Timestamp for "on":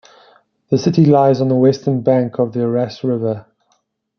1.41-1.47